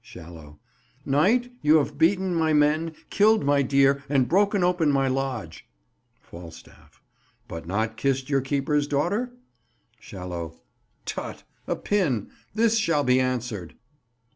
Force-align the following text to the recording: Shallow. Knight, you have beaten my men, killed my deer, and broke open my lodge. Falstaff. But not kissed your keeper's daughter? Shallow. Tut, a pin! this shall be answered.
Shallow. 0.03 0.59
Knight, 1.05 1.51
you 1.61 1.75
have 1.75 1.99
beaten 1.99 2.33
my 2.33 2.53
men, 2.53 2.95
killed 3.11 3.45
my 3.45 3.61
deer, 3.61 4.03
and 4.09 4.27
broke 4.27 4.55
open 4.55 4.91
my 4.91 5.07
lodge. 5.07 5.67
Falstaff. 6.19 7.03
But 7.47 7.67
not 7.67 7.97
kissed 7.97 8.27
your 8.27 8.41
keeper's 8.41 8.87
daughter? 8.87 9.31
Shallow. 9.99 10.59
Tut, 11.05 11.43
a 11.67 11.75
pin! 11.75 12.31
this 12.55 12.79
shall 12.79 13.03
be 13.03 13.19
answered. 13.21 13.75